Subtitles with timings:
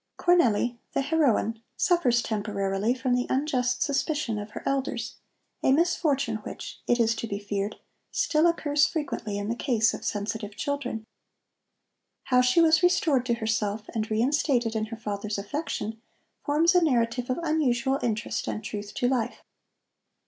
[0.17, 5.17] Cornelli, the heroine, suffers temporarily from the unjust suspicion of her elders,
[5.61, 7.75] a misfortune which, it is to be feared,
[8.09, 11.05] still occurs frequently in the case of sensitive children.
[12.23, 16.01] How she was restored to herself and reinstated in her father's affection
[16.43, 19.43] forms a narrative of unusual interest and truth to life.